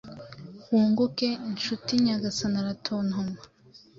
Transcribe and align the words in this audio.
Wunguke 0.69 1.27
inshuti-nyagasani 1.49 2.57
aratontoma 2.61 3.37